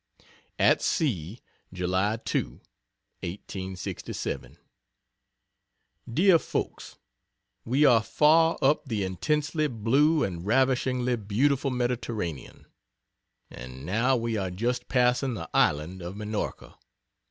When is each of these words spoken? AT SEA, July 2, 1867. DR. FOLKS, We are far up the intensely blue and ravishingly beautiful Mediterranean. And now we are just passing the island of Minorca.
AT 0.57 0.81
SEA, 0.81 1.39
July 1.71 2.17
2, 2.25 2.39
1867. 3.19 4.57
DR. 6.11 6.39
FOLKS, 6.39 6.95
We 7.65 7.85
are 7.85 8.01
far 8.01 8.57
up 8.63 8.85
the 8.87 9.03
intensely 9.03 9.67
blue 9.67 10.23
and 10.23 10.43
ravishingly 10.43 11.17
beautiful 11.17 11.69
Mediterranean. 11.69 12.65
And 13.51 13.85
now 13.85 14.17
we 14.17 14.37
are 14.37 14.49
just 14.49 14.87
passing 14.87 15.35
the 15.35 15.47
island 15.53 16.01
of 16.01 16.15
Minorca. 16.17 16.79